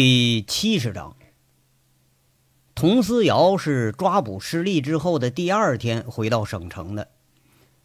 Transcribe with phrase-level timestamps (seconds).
[0.00, 1.16] 第七十章，
[2.76, 7.08] 佟思瑶是抓捕失利之后的第二天回到省城的。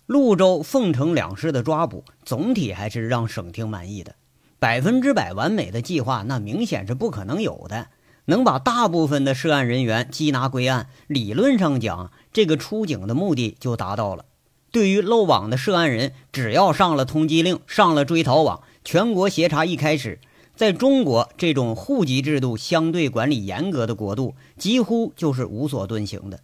[0.06, 4.14] 潞州、凤城两市的抓捕总体还是让省厅满意的，
[4.60, 7.88] 百分之百完美的计划那明显是不可能有的。
[8.26, 14.26] 能把大部分的涉案人员缉拿归案，理论上讲，这个出警的目的就达到了。
[14.72, 20.20] 对于漏网的涉案人，只要上了通缉令，上了追逃网，全国协查一开始。
[20.56, 26.40] 在中国这种户籍制度相对管理严格的国度，几乎就是无所遁形的。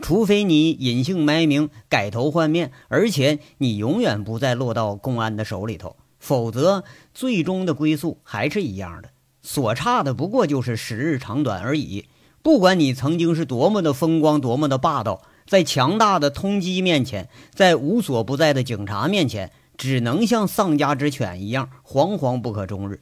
[0.00, 6.82] 除非你隐姓埋名、改头换面，而且你永远不再落到公安的手里头，否则
[7.14, 9.10] 最终的归宿还是一样的。
[9.42, 12.06] 所差的不过就是时日长短而已。
[12.42, 22.98] 不管你曾经是多么的风光、多么的霸道，在强大的通缉面前，在无所不在的警察面前，只能像丧家之犬一样，惶惶不可终日。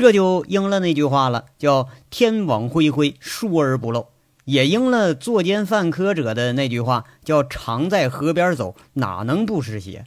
[0.00, 4.06] 这就应了那句话了，叫“天网恢恢，疏而不漏”，
[4.46, 10.06] 也应了作奸犯科者的那句话，叫“常在河边走，哪能不湿鞋”。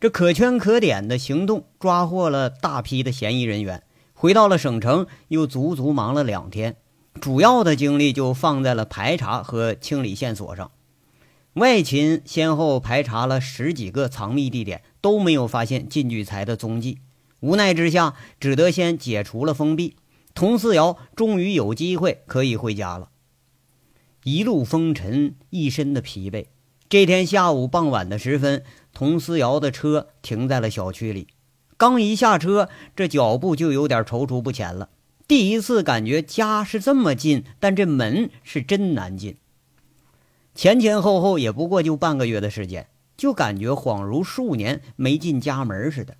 [0.00, 6.74] 这可圈可点的行动，抓获了大批的嫌疑人员，回到了省城，又足足忙了两天，
[7.20, 10.72] 主要的精力就放在了排查和清理线索上。
[11.52, 16.98] 外勤先后排查了十几个藏匿地点，都没有发现靳聚财的踪迹。
[17.40, 19.96] 无奈之下，只得先解除了封闭。
[20.34, 23.10] 佟思瑶终于有机会可以回家了。
[24.24, 26.46] 一路风尘，一身的疲惫。
[26.88, 31.28] 这天下午傍晚的时分，佟思瑶的车停在了小区里。
[31.76, 34.88] 刚一下车，这脚步就有点踌躇不前了。
[35.28, 39.36] 第一次感觉家是这么近，但这门是真难进。
[40.54, 46.16] 前前后后也不过就半个月的时间，就感觉恍如数年没进家门似的。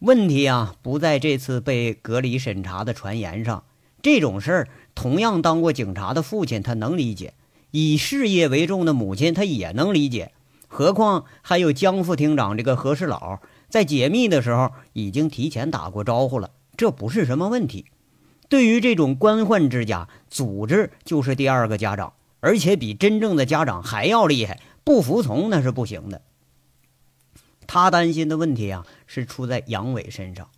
[0.00, 3.64] 问题啊，不在这次被隔离审查的传言上。
[4.02, 7.32] 这种事儿，同样当过警察的父亲他能理解，
[7.70, 10.32] 以事业为重的母亲他也能理解。
[10.68, 17.86] 何况还有江副厅长这个和事佬，在解密的时候已经提前打过招呼了，这不是什么问题。
[18.50, 24.60] 对于这种官宦之家，组织就是第二个家长，而且比真正的家长还要厉害。
[24.84, 26.20] 不服从那是不行的。
[27.66, 30.48] 他担心的问题啊，是出在杨伟身上。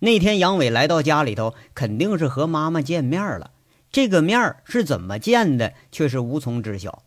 [0.00, 3.52] 那天杨伟来到家里头，肯定是和妈妈见面了。
[3.90, 7.02] 这个面是怎么见的，却是无从知晓。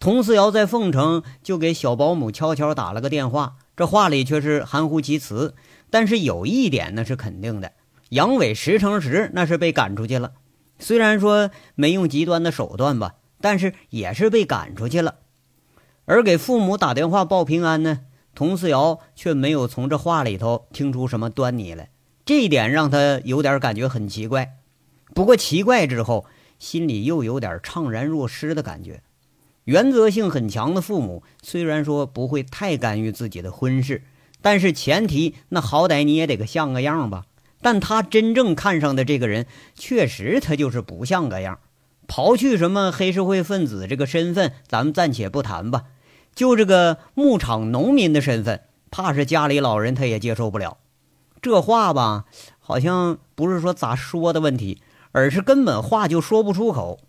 [0.00, 5.54] 佟思瑶在凤城就给小保姆悄悄打了个电话，这话里却是含糊其辞。
[5.90, 7.72] 但是有一点那是肯定的，
[8.10, 10.32] 杨伟十成十那是被赶出去了。
[10.78, 15.16] 虽然说没用极端的手段吧，但是也是被赶出去了。
[16.04, 18.00] 而给父母打电话报平安呢？
[18.34, 21.90] 佟思瑶却没有从这话里头听出什么端倪来，
[22.24, 24.56] 这一点让他有点感觉很奇怪。
[25.14, 26.26] 不过奇怪之后，
[26.58, 29.02] 心里又有点怅然若失的感觉。
[29.64, 34.02] 原则性很强的父母，虽然说不会太干预自己的婚事，
[34.42, 37.24] 但是前提那好歹你也得个像个样吧。
[37.62, 41.60] 但他真正看上的这个人，确实他就是不像个样。
[42.06, 45.84] 刨去什么黑社会分子这个身份，咱们暂且不谈吧。
[46.34, 50.78] 就这个牧场农民的身份，怕是家里老人他也接受不了。
[51.40, 52.24] 这话吧，
[52.58, 54.80] 好像不是说咋说的问题，
[55.12, 57.00] 而是根本话就说不出口。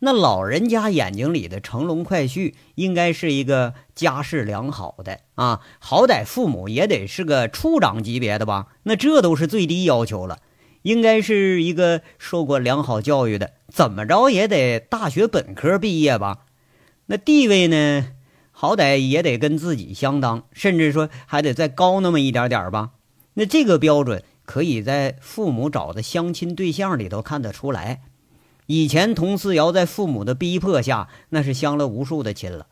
[0.00, 8.66] 那老人家眼睛里的乘龙快婿，应该是一个家世良好的啊，好歹父母也得是个处长级别的吧？
[8.82, 10.40] 那这都是最低要求了，
[10.82, 16.40] 应该是一个受过良好教育的，怎么着也得大学本科毕业吧？
[17.06, 18.08] 那地位呢？
[18.58, 22.92] 好歹也得跟自己相当，甚至说还得再高那么一点点吧。
[23.34, 28.00] 那这个标准可以在父母找的相亲对象里头看得出来。
[28.64, 32.66] 以前佟思瑶在父母的逼迫下，那是相了无数的亲了，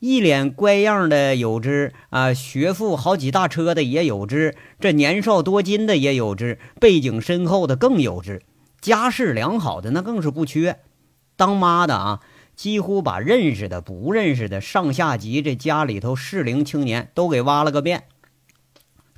[0.00, 8.42] 一脸乖样的有之啊，学富好几大车的也有之，这年少多金的也有之，背景深厚的更有之，
[8.80, 10.80] 家世良好的那更是不缺。
[11.36, 12.20] 当妈的啊！
[12.58, 18.08] 几乎把认识的、不认识的上下级这家里头适龄青年都给挖了个遍。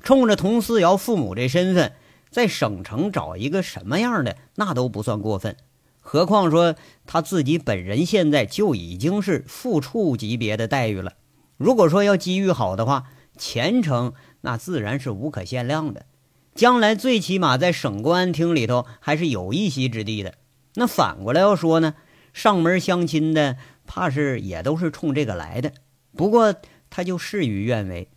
[0.03, 1.93] 冲着佟思瑶父母这身份，
[2.29, 5.57] 在省城找一个什么样的那都不算过分。
[5.99, 6.75] 何况说
[7.07, 11.13] 他自己本人现在就已经是副处级别的待遇了。
[11.57, 13.05] 如果说要机遇好的话，
[13.39, 16.05] 前程那自然是无可限量的。
[16.53, 20.35] 将来最起码在省公安厅里头还是有一席之地的。
[20.75, 21.95] 那反过来要说呢？
[22.33, 25.71] 上门相亲的，怕是也都是冲这个来的。
[26.15, 26.55] 不过
[26.89, 28.09] 他就事与愿违，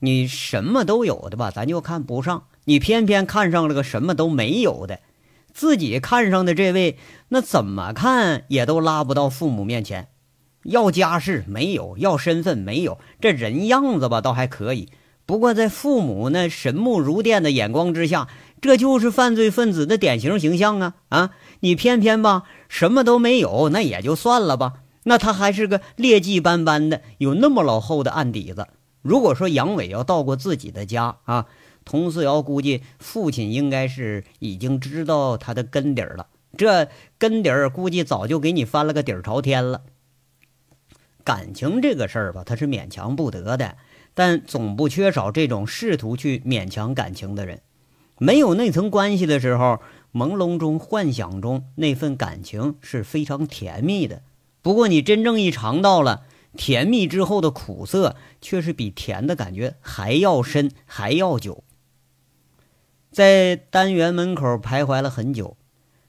[0.00, 5.00] 你什么都有的吧，咱就看不上；你偏偏看上了个什么都没有的，
[5.52, 6.98] 自己看上的这位，
[7.28, 10.08] 那怎么看也都拉不到父母面前。
[10.64, 14.88] 要家世没有，要身份没有，这人样子吧倒还可以。
[15.24, 18.28] 不过在父母那神目如电的眼光之下，
[18.60, 20.94] 这就是犯罪分子的典型形象啊！
[21.10, 24.82] 啊，你偏偏吧什么都没有，那也就算了吧。
[25.04, 28.68] 那他还是个劣迹斑斑的，有那么老厚的案底子。
[29.00, 31.46] 如果说杨伟要到过自己的家啊，
[31.84, 36.26] 佟思瑶估计父亲应该是已经知道他的根底儿了。
[36.56, 36.88] 这
[37.18, 39.82] 根底儿估计早就给你翻了个底儿朝天了。
[41.24, 43.76] 感情这个事儿吧，他是勉强不得的，
[44.14, 47.62] 但总不缺少这种试图去勉强感情的人。
[48.18, 49.80] 没有那层关系的时候，
[50.12, 54.22] 朦胧中、幻想中那份感情是非常甜蜜的。
[54.62, 56.24] 不过你真正一尝到了
[56.56, 61.62] 甜蜜之后的苦涩，却是比甜的感觉还要深、还要久。
[63.10, 65.56] 在单元门口徘徊了很久，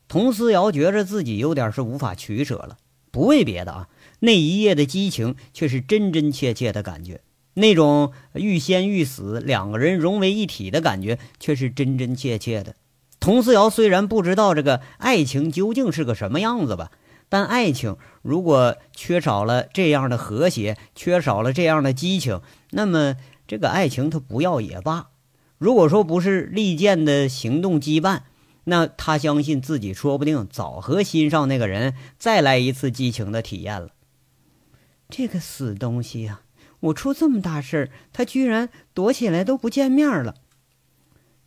[0.08, 2.78] 佟思瑶觉着自己有点是无法取舍了，
[3.12, 3.88] 不为别的啊。
[4.20, 7.22] 那一夜的激情却是真真切切的感觉，
[7.54, 12.76] 那种欲仙欲死，两个人融为一体的感觉却是真真切切的。
[13.20, 16.92] 佟思瑶虽然不知道这个爱情究竟是个什么样子吧，
[17.28, 23.16] 但爱情如果缺少了这样的和谐，缺少了这样的激情，那么
[23.48, 25.10] 这个爱情他不要也罢。
[25.58, 28.22] 如果说不是利剑的行动羁绊，
[28.64, 33.90] 那他相信自己说不定早和心上那个人再来一次激情的体验了。
[35.10, 36.42] 这个死东西呀！
[36.82, 40.36] 我出这么大事儿，他居然躲起来都不见面了。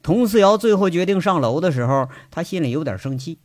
[0.03, 3.39] 佟思瑶最后决定上楼的时候，他心里有点生气。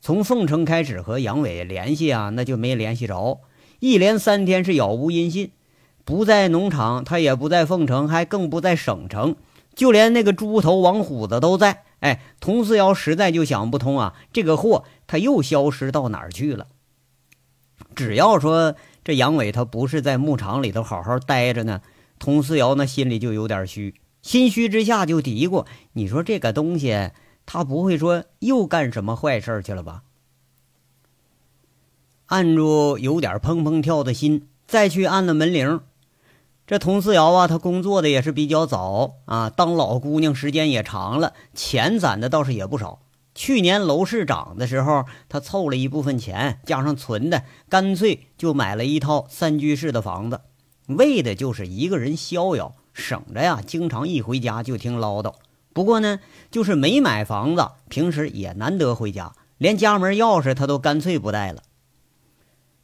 [0.00, 3.40] 从凤城开始和杨伟联系啊，那就没联系着，
[3.78, 5.52] 一连三天是杳无音信，
[6.04, 9.36] 不在农场，他也不在凤城，还更不在省城，
[9.74, 11.84] 就连那个猪头王虎子都在。
[12.00, 16.66] 哎，佟思瑶实在就想不通啊，这个货他又消失到哪儿去了？
[17.94, 18.74] 只要说。
[19.02, 21.80] 这杨伟他不是在牧场里头好好待着呢，
[22.18, 27.10] 佟思瑶那心里就有点虚，心虚之下就嘀咕：“你说这个东西，
[27.46, 30.02] 他不会说又干什么坏事去了吧？”
[32.26, 35.80] 按住有点砰砰跳的心，再去按了门铃。
[36.66, 43.00] 这佟思瑶啊，她工作的也是比较早啊，当老姑娘时间也长了，钱攒的倒是也不少。
[43.34, 50.42] 去年楼市涨的时候，他凑了一部分钱，加上存的，干脆就买了一套三居室的房子，
[50.86, 55.34] 为的就是一个人逍遥，省着呀，经常一回家就听唠叨。
[55.72, 56.20] 不过呢，
[56.50, 61.62] 就是没买房子，平时也难得回家，连家门钥匙他都干脆不带了。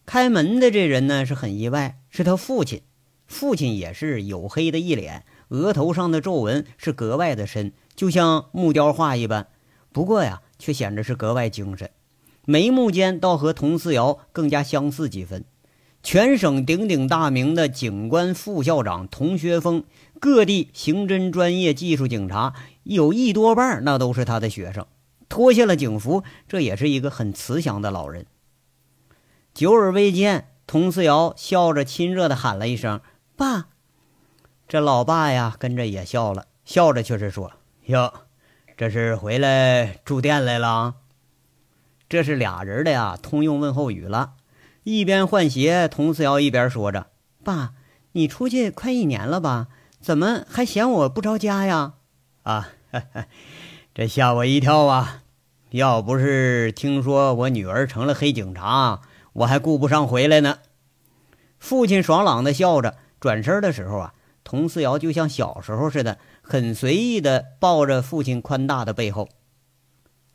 [0.04, 2.82] 开门的这人呢，是很意外，是他父亲。
[3.26, 9.48] 父亲也是黝黑的一脸，额头上的皱纹是格外的深，就像木雕画一般。
[9.92, 10.42] 不过呀。
[10.58, 11.90] 却显得是格外精神，
[12.46, 15.44] 眉目间倒和佟四瑶更加相似几分。
[16.06, 19.82] 全省鼎鼎大名的警官副校长童学峰，
[20.20, 22.54] 各地刑侦专业技术警察
[22.84, 24.86] 有一多半那都是他的学生。
[25.28, 28.26] 脱下了警服，这也是一个很慈祥的老人。
[29.52, 33.00] 久而未见，童思瑶笑着亲热的喊了一声
[33.36, 33.66] “爸”。
[34.68, 37.54] 这老爸呀，跟着也笑了，笑着却是说
[37.86, 38.12] ：“哟。”
[38.78, 40.94] 这是回来住店来了，
[42.08, 44.34] 这是俩人的呀，通用问候语了。
[44.88, 47.08] 一边换鞋，佟思瑶一边说着
[47.42, 47.72] ：“爸，
[48.12, 49.66] 你出去快一年了吧？
[50.00, 51.94] 怎么还嫌我不着家呀？”
[52.44, 52.68] 啊，
[53.92, 55.24] 这吓我一跳啊！
[55.70, 59.00] 要不是听说我女儿成了黑警察，
[59.32, 60.58] 我还顾不上回来呢。
[61.58, 64.14] 父亲爽朗的笑着，转身的时候啊，
[64.44, 66.18] 佟思瑶就像小时候似的。
[66.48, 69.28] 很随意的抱着父亲宽大的背后。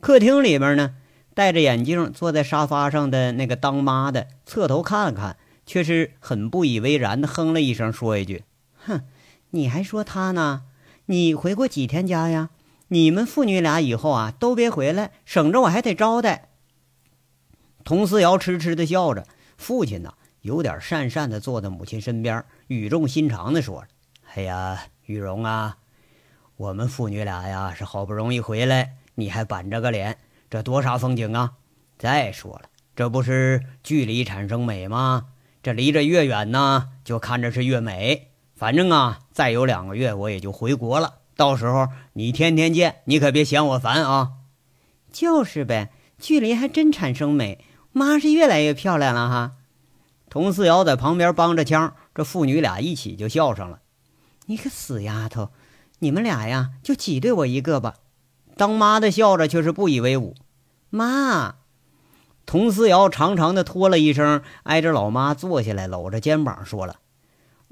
[0.01, 0.95] 客厅里面呢，
[1.33, 8.43] 戴着眼镜坐在沙发上的那个当妈的侧头看了看，却是很不以为然地哼了一声，说一句
[8.85, 9.01] ：“哼，
[9.51, 10.63] 你还说他呢？
[11.05, 12.49] 你回过几天家呀？
[12.89, 16.49] 你们父女俩以后啊，都别回来，省着我还得招待。”
[17.83, 19.25] 佟思瑶痴痴地笑着，
[19.57, 23.85] 父亲呢，有点讪讪地坐在母亲身边，语重心长地说
[24.35, 25.77] ：“哎呀，玉荣啊。”
[26.57, 30.17] 我们父女俩呀，是好不容易回来，你还板着个脸，
[30.51, 31.53] 这多煞风景啊！
[31.97, 35.27] 再说了，这不是距离产生美吗？
[35.63, 38.31] 这离着越远呢，就看着是越美。
[38.53, 44.31] 反正啊，再有两个月我也就回国了，到时候你天天见，你可别嫌我烦啊！
[45.09, 45.89] 就是呗，
[46.19, 47.63] 距离还真产生美。
[47.93, 49.53] 妈是越来越漂亮了哈。
[50.29, 53.79] 佟四瑶在旁边帮着腔，这父女俩一起就笑上了。
[54.47, 55.51] 你个死丫头！
[55.99, 57.95] 你们俩呀，就挤兑我一个吧。
[58.57, 60.35] 当妈的笑着，却是不以为忤。
[60.91, 61.55] 妈。
[62.45, 66.99] 佟思瑶长长的拖了一声，挨着老妈坐下来，搂着肩膀说了：“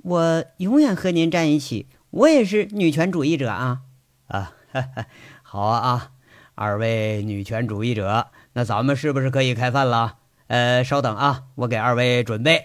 [0.01, 3.81] 我永远和您站一起，我也是女权主义者啊！
[4.27, 4.53] 啊，
[5.43, 6.11] 好啊啊！
[6.55, 10.17] 二位女权主义者，那咱们是不是可以开饭了？
[10.47, 12.63] 呃，稍等啊，我给二位准备。”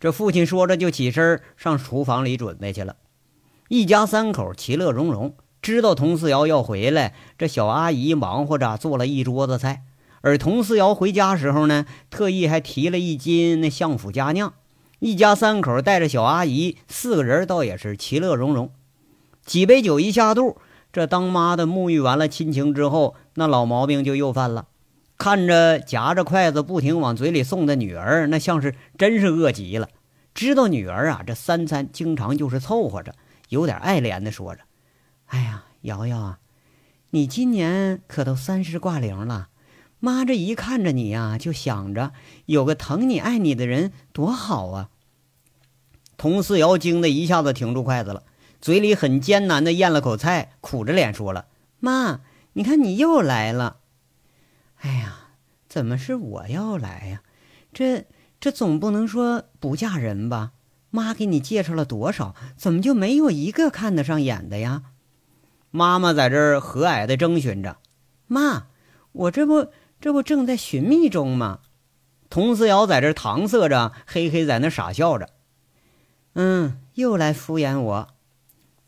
[0.00, 2.96] 这父亲说着就起身上厨房里准备去了。
[3.68, 9.84] 一家三口其乐融融，知道佟四瑶要回来，这小阿姨忙活着做了一桌子菜。
[10.20, 14.52] 而佟四瑶回家时候呢，特意还提了一斤那相府佳酿。
[14.98, 18.70] 一家三口带着小阿姨，四个人倒也是其乐融融。
[19.44, 20.56] 几杯酒一下肚，
[20.92, 24.66] 这当妈的沐浴完了亲情之后，那老毛病就又犯了。
[25.16, 29.88] 看着夹着筷子不停往嘴里送的女儿，那像是真是饿极了。
[30.34, 33.14] 知道女儿啊，这三餐经常就是凑合着，
[33.48, 34.62] 有点爱怜的说着
[35.32, 36.38] ：“哎呀，瑶瑶啊，
[37.10, 39.48] 你今年可都三十挂零了。”
[39.98, 42.12] 妈，这一看着你呀，就想着
[42.46, 44.90] 有个疼你爱你的人多好啊。
[46.18, 48.24] 佟四瑶惊得一下子停住筷子了，
[48.60, 51.46] 嘴里很艰难的咽了口菜，苦着脸说了
[51.80, 52.20] ：“妈，
[52.52, 53.78] 你看你又来了。
[54.80, 55.28] 哎呀，
[55.68, 57.22] 怎么是我要来呀？
[57.72, 58.04] 这
[58.38, 60.52] 这总不能说不嫁人吧？
[60.90, 64.82] 妈给你介绍了多少，怎么就没有一个看得上眼的呀？”
[65.72, 67.78] 妈妈在这儿和蔼的征询着
[68.28, 68.66] ：“妈，
[69.10, 69.66] 我这不……”
[70.02, 71.60] 这不正在寻觅中吗？
[72.28, 75.28] 佟思瑶在这搪塞着，嘿嘿在那傻笑着。
[76.34, 78.08] 嗯，又来敷衍我，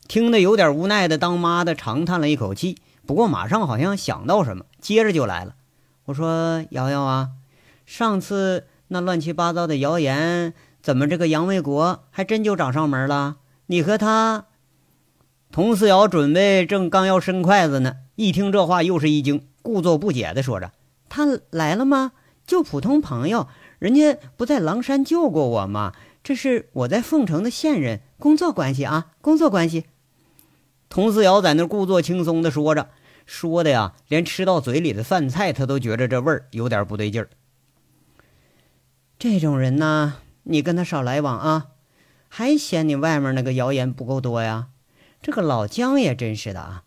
[0.09, 2.79] 听得有点无奈的当妈的长叹了一口气。
[3.05, 5.55] 不过马上好像想到什么，接着就来了。
[6.03, 7.29] 我说：“瑶瑶啊，
[7.85, 13.37] 上次那乱七八糟的谣言，怎么这个杨卫国还真就找上门了？
[13.67, 14.47] 你和他……”
[15.51, 20.71] 佟思瑶准备正刚要伸筷子呢，一听这话又是一惊，故作不解的说着。
[21.07, 22.11] 他来了吗？
[22.45, 23.47] 就普通朋友，
[23.79, 25.93] 人家不在狼山救过我吗？
[26.23, 29.85] 这是我在凤城的线人，工作关系啊，工作关系。
[30.89, 32.89] 佟思瑶在那故作轻松的说着，
[33.25, 37.29] 说的呀，连吃到嘴里的饭菜，他都觉着这味儿有点不对劲儿。
[39.17, 41.67] 这种人呢，你跟他少来往啊，
[42.27, 44.67] 还嫌你外面那个谣言不够多呀？
[45.25, 46.83] 这个老姜也真是的啊。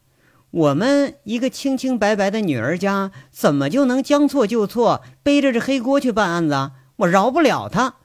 [0.53, 6.75] 我们一个清清白白的女儿家，怎么就能将错就错，背着这黑锅去办案子啊？
[6.99, 7.97] 我饶不了他！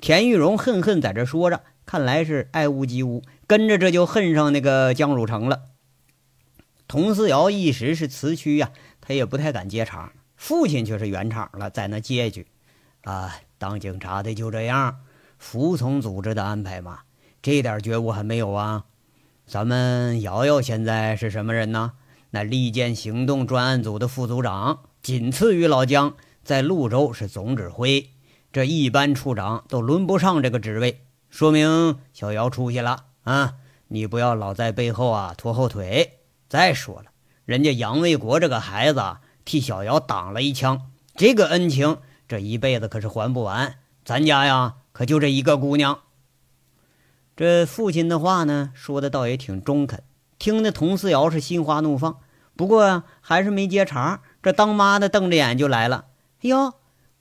[0.00, 5.64] 田玉荣恨恨在这说着，看来是爱屋及乌，跟着这就恨上那个江汝成了。
[6.88, 8.70] 佟思瑶一时是词曲呀，
[9.02, 10.14] 他也不太敢接茬。
[10.34, 12.46] 父亲却是圆场了，在那接一句
[13.04, 15.00] ：“啊，当警察的就这样，
[15.36, 17.00] 服从组织的安排嘛，
[17.42, 18.86] 这点觉悟还没有啊？”
[19.52, 21.92] 咱们瑶瑶现在是什么人呢？
[22.30, 28.08] 那利剑行动专案组的副组长，仅次于老姜，在潞州是总指挥。
[28.50, 33.56] 这一般处长都轮不上这个职位，说明小瑶出息了啊！
[33.88, 36.20] 你不要老在背后啊拖后腿。
[36.48, 37.10] 再说了，
[37.44, 39.02] 人家杨卫国这个孩子
[39.44, 43.74] 替小瑶挡了一枪，这个恩情这一辈子可是还不完。
[44.02, 45.98] 咱家呀，可就这一个姑娘。
[47.34, 50.02] 这父亲的话呢，说的倒也挺中肯，
[50.38, 52.18] 听得佟思瑶是心花怒放。
[52.54, 54.20] 不过还是没接茬。
[54.42, 56.06] 这当妈的瞪着眼就来了
[56.42, 56.74] ：“哎呦，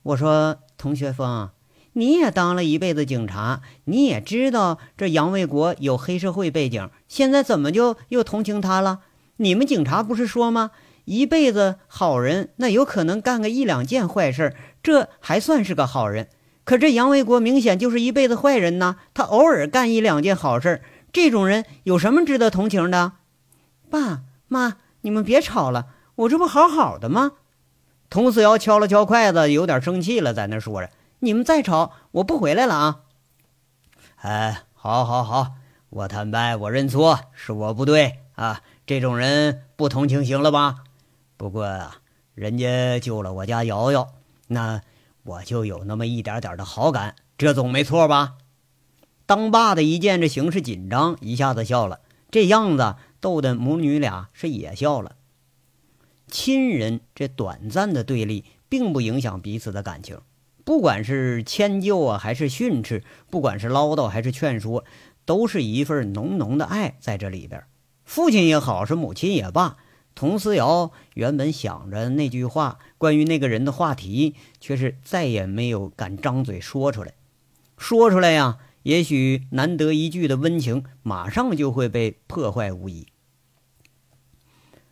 [0.04, 1.52] 我说童学峰，
[1.94, 9.00] 你也当了一辈子警察，你也知道这杨卫国有黑社会背景，现在怎么就又同情他了？
[9.38, 10.72] 你们警察不是说吗？
[11.06, 16.28] 一辈子好人，那有可能干个一两件坏事，这还算是个好人。”
[16.72, 18.96] 可这杨卫国明显就是一辈子坏人呐！
[19.14, 23.12] 他偶尔干一两件好事，这种人有什么值得同情的？
[23.90, 27.34] 爸妈，你们别吵了，我这不好好的吗？
[28.10, 33.02] 童思瑶敲了敲筷子，有点生气了，在那说着：“你们再吵，我不回来了啊！”
[34.24, 35.56] 哎，好，好，好，
[35.90, 38.62] 我坦白，我认错，是我不对啊！
[38.86, 40.76] 这种人不同情行了吧？
[41.36, 41.98] 不过啊，
[42.34, 44.08] 人家救了我家瑶瑶，
[44.48, 44.82] 那……
[45.24, 48.38] 我就有那么一点点的好感，这总没错吧？
[49.26, 55.16] 当爸的一见这形势紧张，一下子笑了，这样子逗得母女俩是也笑了。
[56.28, 60.20] 亲人这短暂的对立，并不影响彼此的感情。
[60.64, 64.84] 不管是迁就啊，还是训斥；不管是唠叨还是劝说，
[65.26, 67.64] 都是一份浓浓的爱在这里边。
[68.06, 69.78] 父亲也好，是母亲也罢。
[70.22, 77.16] 佟思瑶原本想着那句话，关于那个人的话题，却是再也没有敢张嘴说出来。
[77.76, 83.08] 说出来呀，也许难得一聚的温情，马上就会被破坏无疑。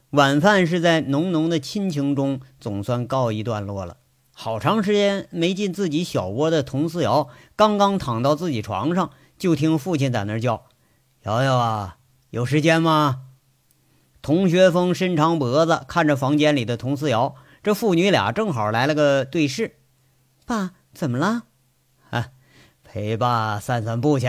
[0.10, 3.98] 晚饭是在浓浓的亲情中总算告一段落了。
[4.32, 10.66] 好长时间没进自己小窝的佟思瑶，刚刚躺到自己床上，就听父亲在那叫
[11.26, 11.98] ：“瑶瑶啊，
[12.32, 13.26] 有时间吗？”
[14.22, 19.78] 童学峰伸长脖子看着房间里的童思瑶，这父女俩正好来了个对视。
[20.46, 21.44] 爸，怎么了？
[22.10, 22.30] 啊，
[22.84, 24.28] 陪爸散散步去。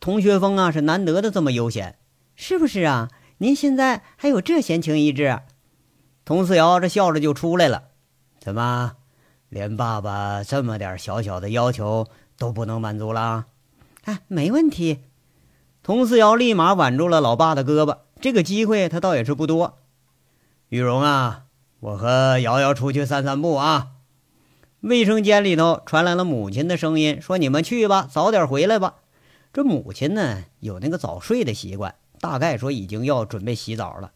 [0.00, 1.98] 童学峰啊，是难得的这么悠闲，
[2.34, 3.08] 是不是啊？
[3.38, 5.40] 您现在还有这闲情逸致？
[6.24, 7.84] 童思瑶这笑着就出来了。
[8.38, 8.96] 怎么？
[9.48, 12.06] 连爸爸这么点小小的要求
[12.38, 13.46] 都不能满足了？
[14.04, 15.00] 哎，没问题。
[15.82, 19.78] 童思瑶立马挽住了老爸的胳膊，这个机会他倒也是不多。
[20.68, 21.46] 玉荣啊，
[21.80, 23.92] 我和瑶瑶出去散散步啊。
[24.80, 28.96] 卫生间里头传来了母亲的声音，说：“你们去吧，早点回来吧。”
[29.52, 34.12] 这母亲呢，有那个早睡的习惯，大概说已经要准备洗澡了。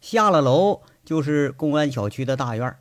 [0.00, 2.76] 下了楼就是公安小区的大院。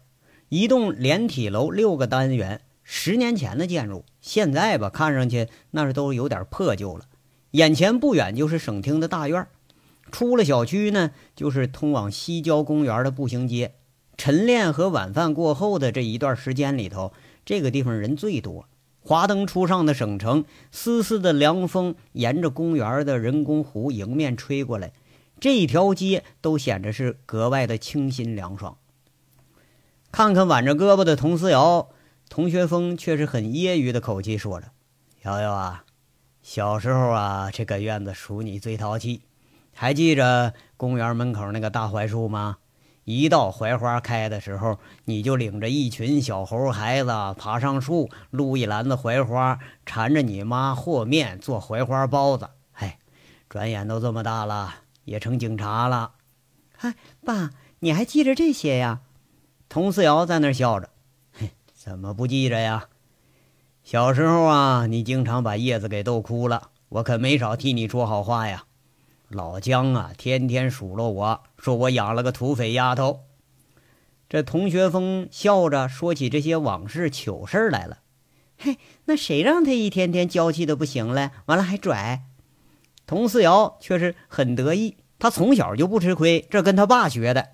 [0.50, 7.06] 一栋连体楼，六个单元，十年前的建筑，现在吧，看上去那是都有点破旧了。
[7.52, 9.48] 眼前不远就是省厅的大院，
[10.12, 13.76] 出了小区呢，就是通往西郊公园的步行街。
[14.18, 17.12] 晨练和晚饭过后的这一段时间里头，
[17.44, 18.70] 这个地方人最多。
[19.02, 24.94] 华灯初上的省城，丝丝的凉风沿着公园的人工湖迎面吹过来，
[25.40, 28.78] 这一条街都显得是格外的清新凉爽。
[30.12, 31.90] 看看挽着胳膊的佟思瑶，
[32.30, 34.72] 童学峰却是很揶揄的口气说着
[35.24, 35.84] ：“瑶瑶啊，
[36.42, 39.24] 小时候啊，这个院子属你最淘气。
[39.78, 42.58] 还记着公园门口那个大槐树吗？
[43.04, 52.50] 一到槐花开的时候，你就领着一群小猴孩子爬上树，撸一篮子槐花，缠着你妈和面做槐花包子。
[52.72, 52.94] 嘿，
[53.50, 56.14] 转眼都这么大了，也成警察了。
[56.78, 59.02] 嗨，爸，你还记着这些呀？”
[59.68, 60.90] 佟思瑶在那笑着，
[61.34, 62.88] 嘿，怎么不记着呀？
[63.84, 68.64] 小时候啊，你经常把叶子给逗哭了，我可没少替你说好话呀。
[69.30, 73.22] 老姜啊，天天数落我说我养了个土匪丫头。
[74.30, 78.00] 这童学峰笑着说起这些往事糗事来了。
[78.58, 81.32] 嘿，那谁让他一天天娇气的不行了？
[81.46, 82.24] 完了还拽。
[83.06, 87.50] 佟思瑶却是很得意，他从小就不吃亏，这跟他爸学的。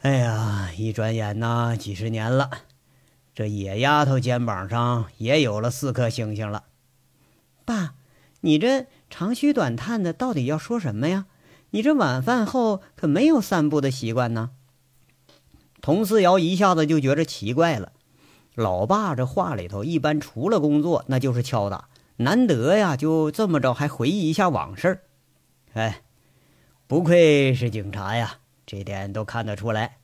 [0.00, 2.50] 哎呀，一转眼呐，几十年了，
[3.34, 6.64] 这野丫头肩膀上也有了四颗星星了。
[7.64, 7.94] 爸，
[8.40, 11.26] 你这长吁短叹的，到底要说什么呀？
[11.68, 14.52] 你这晚饭后可没有散步的习惯呢。
[15.82, 17.92] 佟思瑶一下子就觉着奇怪了，
[18.54, 25.00] 老爸这话里头一般除了工作那就是敲打，难得呀，就这么着还回忆一下往事。
[25.74, 26.00] 哎，
[26.86, 28.38] 不愧是警察呀！
[28.64, 29.98] 这点都看得出来，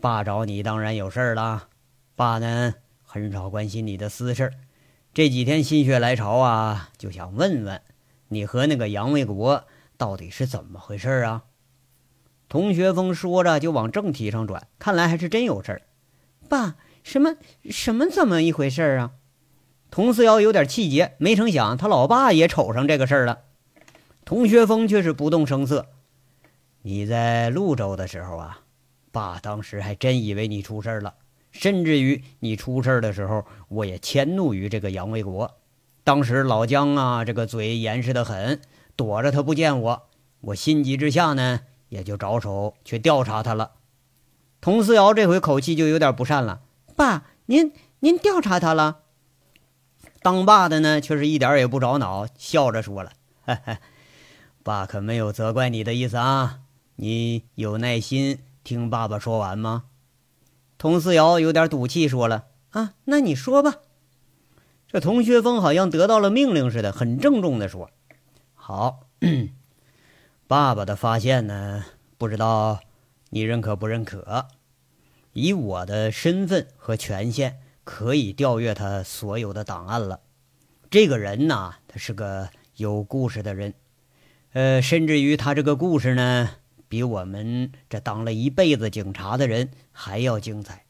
[0.00, 1.68] 爸找你当然有事儿了。
[2.16, 2.72] 爸呢，
[3.02, 4.50] 很少关心你的私事
[5.12, 7.82] 这几天心血来潮啊，就想问问
[8.32, 9.64] 你和那个杨卫国
[9.96, 11.44] 到底是怎么回事啊？
[12.48, 15.82] 童学峰说着就往正题上转，看来还是真有事儿。
[16.48, 17.36] 爸，什么
[17.70, 19.12] 什么怎么一回事啊？
[19.90, 23.40] 童思瑶有点气结，没成想他老爸也瞅上这个事儿了。
[24.24, 25.88] 童学峰却是不动声色。
[26.82, 28.60] 你在潞州的时候啊，
[29.10, 31.14] 爸当时还真以为你出事儿了，
[31.50, 35.59] 甚至于你出事儿的时候，我也迁怒于这个杨卫国。
[36.10, 38.60] 当时老姜啊，这个嘴严实的很，
[38.96, 40.08] 躲着他不见我，
[40.40, 43.74] 我心急之下呢，也就着手去调查他了。
[44.60, 46.62] 童思瑶这回口气就有点不善了
[46.96, 49.02] ：“爸，您您调查他了？”
[50.20, 53.12] 当爸的呢，却是一点也不着恼，笑着说了
[54.64, 56.58] ：“爸可没有责怪你的意思啊。”
[56.98, 59.84] 你有耐心听爸爸说完吗？
[60.76, 63.76] 童思瑶有点赌气，说了：“啊，那你说吧。”
[64.92, 67.92] 这童学峰好像得到了命令似的，很郑重地说
[68.54, 69.06] ：“好，
[70.48, 71.84] 爸爸的发现呢，
[72.18, 72.80] 不知道
[73.28, 74.48] 你认可不认可？
[75.32, 80.22] 以我的身份和权限，可以调阅他所有的档案了。
[80.90, 83.74] 这个人呐，他是个有故事的人，
[84.54, 86.50] 呃，甚至于他这个故事呢。”
[86.88, 90.86] 比我们这当了一辈子警察的人还要精彩。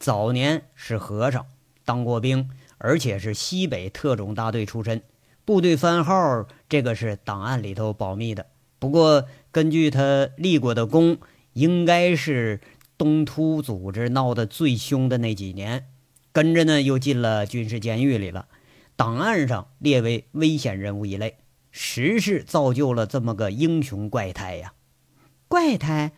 [0.00, 1.46] 早年是和尚，
[1.84, 5.02] 当过兵，而且是西北特种大队出身。
[5.44, 8.46] 部队番号这个是档案里头保密的。
[8.78, 11.18] 不过根据他立过的功，
[11.52, 12.60] 应该是
[12.98, 15.86] 东突组织闹得最凶的那几年。
[16.32, 18.48] 跟着呢，又进了军事监狱里了。
[18.96, 21.38] 档案上列为危险人物一类。
[21.70, 24.72] 时势造就了这么个英雄怪胎呀。
[25.46, 26.12] 怪胎。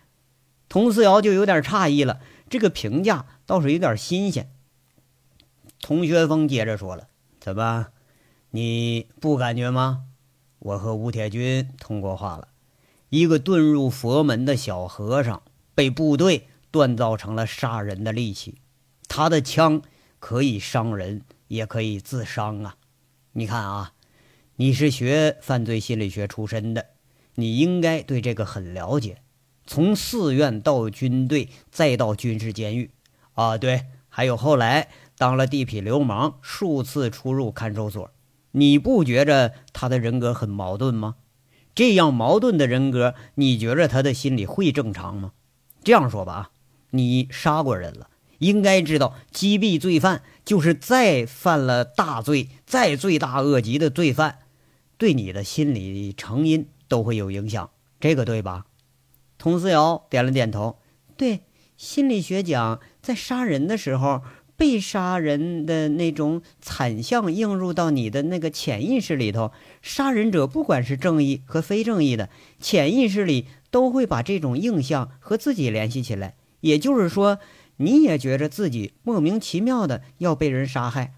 [0.68, 4.50] 佟思瑶就有点诧异了，这个评价倒是有点新鲜。
[5.80, 7.08] 童学峰接着说了
[7.40, 7.88] ：“怎么，
[8.50, 10.04] 你不感觉吗？
[10.58, 12.48] 我和吴铁军通过话了，
[13.10, 15.42] 一个遁入佛门的小和尚，
[15.74, 18.56] 被部队锻造成了杀人的利器，
[19.06, 19.82] 他的枪
[20.18, 22.76] 可以伤人，也可以自伤啊！
[23.32, 23.92] 你看啊，
[24.56, 26.86] 你是学犯罪心理学出身的，
[27.36, 29.22] 你应该对这个很了解。”
[29.70, 32.90] 从寺院到军队，再到军事监狱，
[33.34, 34.88] 啊，对，还有后来
[35.18, 38.10] 当了地痞流氓，数次出入看守所。
[38.52, 41.16] 你不觉着他的人格很矛盾吗？
[41.74, 45.32] 这样矛盾的人格，你觉着他的心理会正常吗？
[45.84, 46.50] 这样说吧，啊，
[46.90, 54.38] 你杀过人了，应该知道击毙罪犯就是再犯了大罪、再罪大恶极的罪犯，
[54.96, 58.66] 对你的心理成因都会有影响，这个对吧？
[59.38, 60.78] 佟思瑶点了点头，
[61.16, 61.42] 对，
[61.76, 64.22] 心理学讲，在杀人的时候，
[64.58, 76.34] 被杀人的那种惨象映入到你的那个潜意识里头，杀人者不管是正义和非正义的，潜意识里都会把这种印象和自己联系起来。
[76.60, 77.38] 也就是说，
[77.76, 81.14] 你也觉着自己莫名其妙的要被人杀害。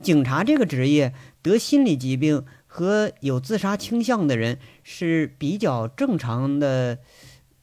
[0.00, 7.00] 警察这个职业，得心理疾病和有自杀倾向的人是比较正常的。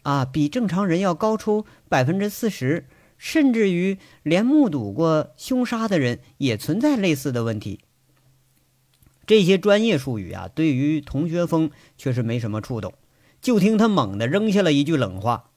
[0.04, 2.86] 啊，比正常人要高出百分之四十，
[3.20, 7.82] 甚至于连目睹过凶杀的人也存在类似的问题。
[9.28, 12.96] 这些专业术语啊，对于童学峰却是没什么触动。
[13.42, 15.52] 就听他猛地扔下了一句冷话：“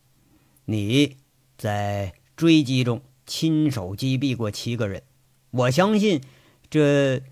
[0.66, 1.16] 你
[1.57, 5.03] 在追击中亲手击毙过七个人，
[5.51, 6.20] 我相信
[6.68, 7.22] 这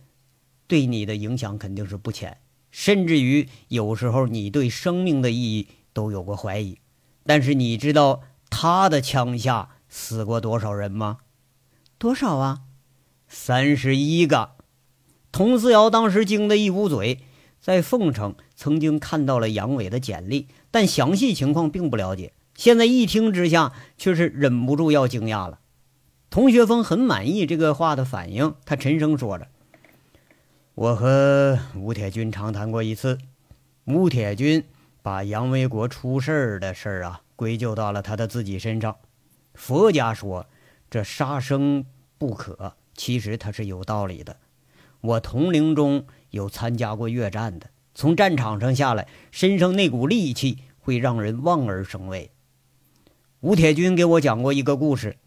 [0.66, 2.38] 对你的影响肯定是不浅，
[2.71, 6.79] 甚至于有时候你对生命的意义都有过怀疑。”
[7.27, 11.18] 但是你知道他的枪下死过多少人吗？
[11.98, 12.61] 多少啊？
[13.29, 14.53] 三十一个。
[15.31, 17.24] 童思瑶当时惊得一捂嘴，
[17.61, 22.33] 在凤城曾经看到了杨伟的简历，但详细情况并不了解。
[22.55, 25.59] 现在一听之下，却是忍不住要惊讶了。
[26.31, 29.48] 童学峰很满意这个话的反应，他沉声说着
[30.74, 33.18] ：“我和吴铁军长谈过一次，
[33.85, 34.64] 吴铁军。”
[35.03, 38.96] 把杨维国出事儿的事儿啊归咎到了他的自己身上。
[39.61, 40.46] 佛家说
[40.88, 41.85] 这杀生
[42.16, 44.38] 不可，其实他是有道理的。
[45.03, 52.31] 我同龄中有参加过越战的，从战场上下来，身上那股戾气会让人望而生畏。
[53.40, 55.18] 吴铁军给我讲过一个故事：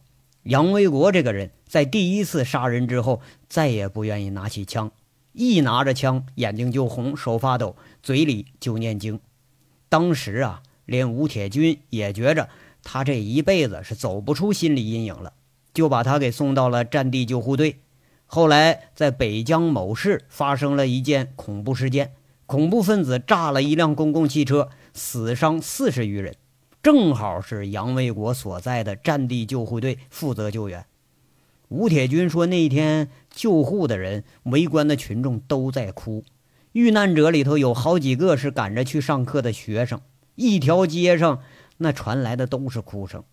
[0.41, 4.91] 杨维国这个人，在第一次杀人之后，再也不愿意拿起枪，
[5.34, 9.19] 一拿着枪，眼睛就红，手发抖，嘴里就念经。
[9.88, 12.50] 当时啊，连吴铁军也觉着
[12.84, 15.34] 他这一辈子是走不出心理阴影了，
[15.74, 17.80] 就把他给送到了战地救护队。
[18.26, 22.12] 后来在北疆某市发生了一件恐怖事件，
[22.46, 26.36] 恐怖分子炸了一辆公共汽车，死伤四十余人，
[26.82, 30.86] 正好是杨卫国所在的战地救护队负责救援。
[31.69, 36.24] 吴铁军说，那天救护的人、围观的群众都在哭。
[36.74, 40.02] 遇难者里头有好几个是赶着去上课的学生，
[40.36, 41.39] 一条街上
[41.78, 43.24] 那传来的都是哭声。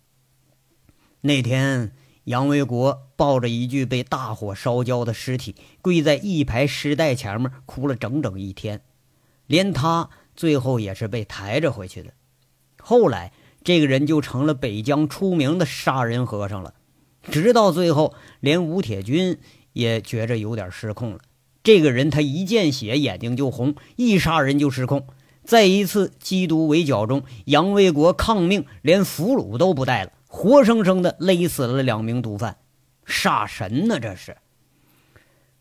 [1.21, 8.81] 那天，杨维国抱着一具被大火烧焦的尸体，跪在一排尸袋前面哭了整整一天，
[9.45, 12.13] 连他最后也是被抬着回去的。
[12.81, 13.31] 后来，
[13.63, 16.73] 这个人就成了北疆出名的杀人和尚了，
[17.23, 19.37] 直到最后，连吴铁军
[19.73, 21.19] 也觉着有点失控了。
[21.63, 25.05] 这个人，他一见血眼睛就红，一杀人就失控。
[25.43, 32.57] 在一次缉毒围剿中，杨卫国抗命，连俘虏都不带了，活生生的勒死了两名毒贩，
[33.05, 33.99] 杀神呢！
[33.99, 34.37] 这是。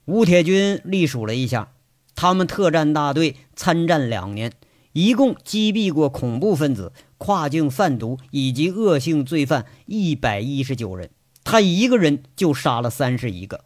[0.05, 1.73] 吴铁军历数了一下，
[2.15, 4.53] 他们特战大队参战两年，
[4.93, 11.11] 一共击毙过恐怖分子、跨境贩毒以及恶性罪犯一百一十九人，
[11.45, 13.65] 他一个人就杀了三十一个。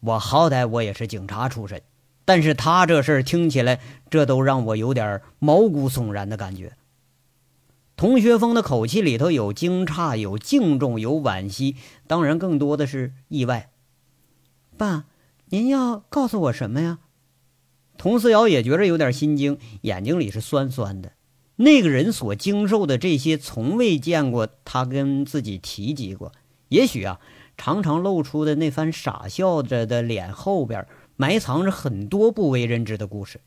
[0.00, 1.82] 我好歹我也是警察出身，
[2.26, 6.76] 但是他这事儿听起来，这都让我有点毛骨悚然的感觉。
[7.96, 11.76] 童学峰的口气里头有惊诧，有敬重，有惋惜，
[12.08, 13.70] 当然更多的是意外。
[14.76, 15.04] 爸，
[15.50, 16.98] 您要告诉我什么呀？
[17.96, 21.12] 童思瑶也觉着有点心惊，眼睛里是酸酸的。
[21.54, 26.32] 那个人所经受的这些，从未见过他跟自己提及过。
[26.70, 27.20] 也许啊。
[27.58, 30.86] 常常露出的那番傻笑着的脸后边，
[31.16, 33.40] 埋藏着很多不为人知的故事。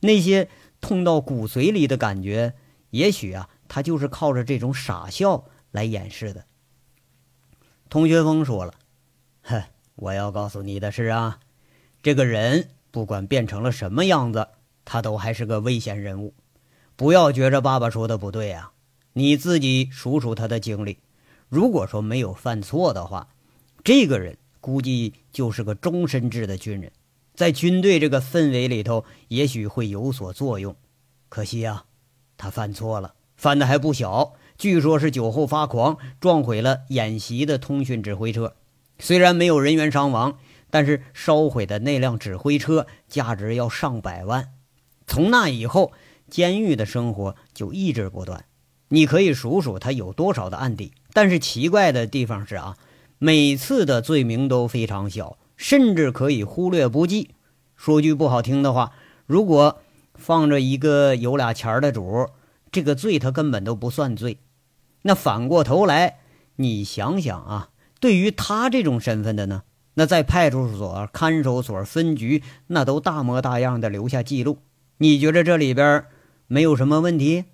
[0.00, 0.48] 那些
[0.80, 2.54] 痛到骨髓里的感觉，
[2.90, 6.44] 也许啊，他就是靠着这种傻笑来掩饰的。
[7.88, 8.74] 童学峰说了
[9.42, 9.62] ：“哼，
[9.94, 11.40] 我要告诉你的是啊，
[12.02, 14.48] 这个人不管变成了什么样子，
[14.84, 16.34] 他都还是个危险人物。
[16.96, 18.72] 不要觉着爸爸说的不对啊，
[19.14, 20.98] 你自己数数他的经历。
[21.48, 23.28] 如果说没有犯错的话，
[23.84, 26.90] 这个人估计就是个终身制的军人，
[27.36, 30.74] 在军队这个氛围里头，也许会有所作用。
[31.28, 31.84] 可惜呀，
[32.36, 38.54] 他犯错了。”犯的还不小，据说是酒后发狂，撞毁了演习的通讯指挥车。
[38.98, 40.38] 虽然没有人员伤亡，
[40.70, 44.52] 但是烧毁的那辆指挥车价值要上百万。
[45.06, 45.92] 从那以后，
[46.30, 48.46] 监狱的生活就一直不断。
[48.88, 52.78] 你可以数数他有多少的案底，但是奇怪的地方是啊，
[53.18, 57.30] 每次的罪名都非常小，甚至可以忽略不计。
[57.74, 58.92] 说句不好听的话，
[59.26, 59.80] 如果
[60.14, 62.28] 放着一个有俩钱的主。
[62.72, 64.36] 这个罪他根本都不算罪，
[65.02, 66.18] 那反过头来，
[66.56, 69.62] 你想想啊，对于他这种身份的呢，
[69.94, 74.58] 那在派出所、看守所、分局，那都大模大样的留下记录。
[74.98, 76.04] 你觉得这里边
[76.48, 77.44] 没有什么问题？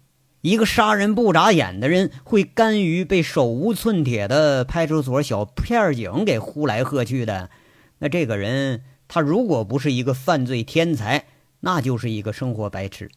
[0.40, 7.48] 一个杀人不眨眼的人，会甘于被手无寸铁的派出所小片警给呼来喝去的？
[8.02, 11.26] 那这个人，他如果不是一个犯罪天才，
[11.60, 13.08] 那就是一个生活白痴。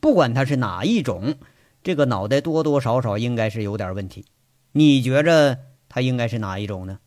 [0.00, 1.34] 不管他是哪一种，
[1.82, 4.24] 这个脑袋多多少少应该是有点问题。
[4.72, 5.58] 你觉着
[5.90, 7.00] 他应该是哪一种呢？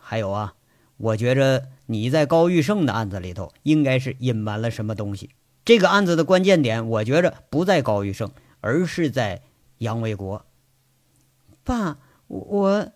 [0.00, 0.54] 还有啊，
[0.96, 5.28] 我觉着你在高玉胜的案子里头应该是隐瞒了什么东西。
[5.62, 8.30] 这个案子的关键点，我觉着不在高玉胜，
[8.62, 9.42] 而是在
[9.76, 10.46] 杨卫国。
[11.62, 12.92] 爸，我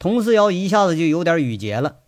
[0.00, 1.98] 童思瑶一下子就有点语结了。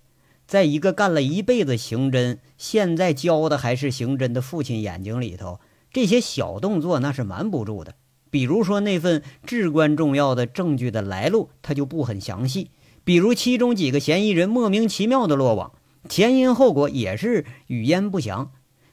[0.49, 5.61] 在一个干了一辈子刑侦，现在教的还是刑侦的父亲眼睛里头。
[5.93, 7.97] 这些小动作那是瞒不住的，
[8.31, 12.71] 比如说那份至关重要的证据的来路，他就不很详细；
[13.05, 15.73] 比如其中几个嫌疑人莫名其妙的落网，
[16.09, 18.51] 前因后果也是语焉不详。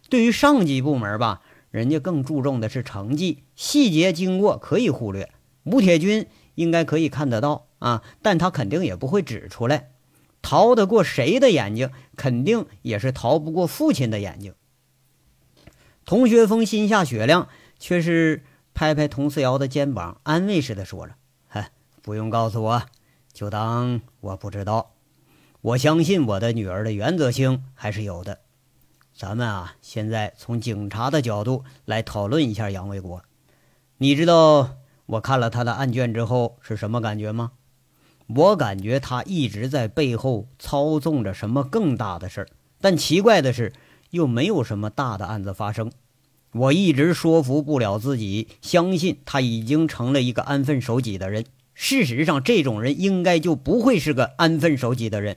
[0.10, 1.42] 对于上级部门吧，
[1.72, 5.30] 人家更注重的是成绩，细节经过可以忽略。
[5.64, 9.92] 吴铁军应该可以看得到啊，但他肯定也不会指出来。
[10.46, 14.54] 逃得过谁的眼睛，肯定也是逃不过父亲的眼睛。
[16.06, 18.44] 童学峰心下雪亮，却是
[18.76, 21.16] 拍拍童思瑶的肩膀，安慰似的说着
[21.50, 21.72] ：“嗨，
[22.04, 22.84] 不用告诉我，
[23.34, 24.92] 就当我不知道。
[25.62, 28.42] 我相信我的女儿的原则性还是有的。
[29.16, 33.24] 咱们啊，现在从警察的角度来讨论一下杨卫国。
[33.98, 34.76] 你知道
[35.08, 37.54] 我看了他的案卷之后是什么感觉吗？
[38.28, 42.48] 我感觉他一直在背后操纵着什么更大的事儿。
[42.80, 43.74] 但奇怪的是。”
[44.12, 45.92] 又没有什么大的案子发生，
[46.54, 51.44] 我一直说服不了自己，相信他已经成了一个安分守己的人。
[51.74, 55.36] 事实上，这种人应该就不会是个安分守己的人。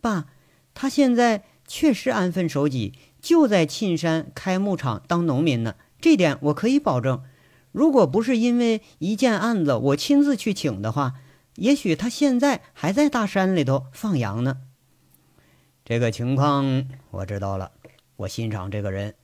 [0.00, 0.26] 爸，
[0.72, 7.22] 他现在确实安分守己，就在沁山开牧场当农民呢，这点我可以保证。
[7.72, 11.14] 如果不是因为一件案子我亲自去请的话，
[11.56, 14.58] 也许他现在还在大山里头放羊呢。
[15.84, 17.72] 这个情况我知道了，
[18.16, 19.14] 我欣赏这个人，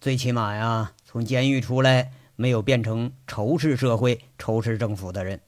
[0.00, 5.40] 最起码呀，从监狱出来没有变成仇视社会、仇视政府的人。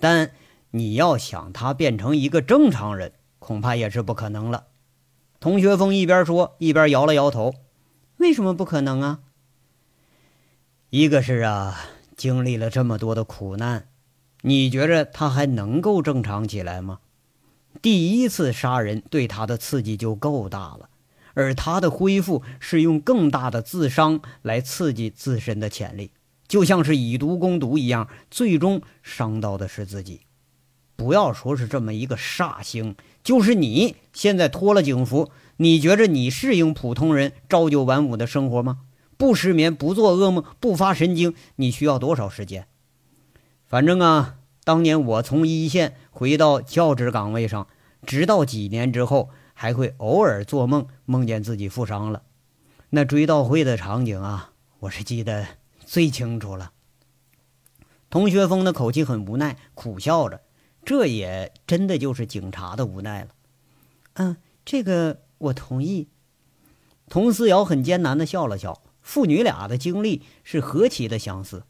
[0.00, 0.30] 但
[0.70, 4.66] 你要想他变成一个正常人，恐怕也是不可能了。
[5.40, 7.54] 同学峰一边说一边摇了摇头
[8.18, 9.20] ：“为什么不可能啊？
[10.90, 11.78] 一个是啊，
[12.16, 13.88] 经历了这么多的苦难，
[14.42, 16.98] 你觉着他还能够正常起来吗？”
[17.80, 20.88] 第一次杀人对他的刺激就够大了，
[21.34, 26.10] 而他的恢复是用更大的自伤来刺激自身的潜力，
[26.48, 30.22] 就像是以毒攻毒一样，最终伤到的是自己。
[30.96, 38.80] 不要说是这么一个煞星，就是你现在脱了警服，你觉着你适应普通人朝九晚五的生活吗？
[39.16, 42.66] 不失眠，不做噩梦，不发神经，你需要多少时间？
[43.68, 44.34] 反正啊。
[44.64, 47.68] 当年我从一线回到教职岗位上，
[48.06, 52.24] 直到几年之后，还会偶尔做梦，梦见自己负伤了。
[52.90, 55.46] 那追悼会的场景啊，我是记得
[55.86, 56.72] 最清楚了。
[58.10, 60.42] 童学峰的口气很无奈，苦笑着，
[60.84, 63.28] 这也真的就是警察的无奈了。
[64.16, 66.08] 嗯，这个我同意。
[67.08, 71.62] 童思瑶很艰难的笑了笑，父女俩的经历是何其的相似。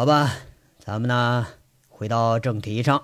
[0.00, 0.34] 好吧。
[0.78, 1.46] 咱们呢，
[1.90, 3.02] 回到正题上，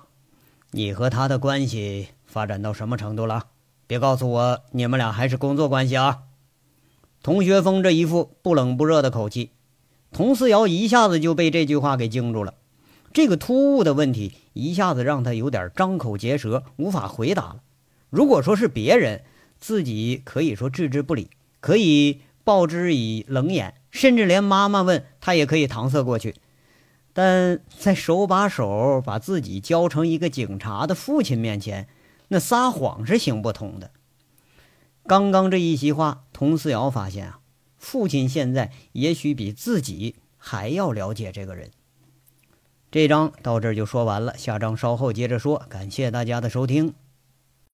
[0.71, 3.49] 你和他的关系发展到什么程度了？
[3.85, 6.23] 别告诉我你们俩还是工作关系啊！
[7.21, 9.51] 童学峰这一副不冷不热的口气，
[10.11, 12.55] 佟思瑶一下子就被这句话给惊住了。
[13.13, 17.57] 这个突兀的问题一下子让他有点张口结舌，无法回答了。
[18.09, 19.21] 如果说是别人，
[19.59, 21.29] 自己可以说置之不理，
[21.59, 26.33] 可以报之以冷眼，甚至连妈妈问他也可以搪塞过去。
[27.17, 31.87] 但在手把手把自己教成一个警察的父亲面前，
[32.27, 33.89] 那撒谎是行不通的。
[35.07, 37.39] 刚刚这一席话，佟思瑶发现啊，
[37.79, 41.71] 父亲现在也许比自己还要了解这个人。
[42.91, 45.65] 这章到这儿就说完了，下章稍后接着说。
[45.67, 46.93] 感谢大家的收听。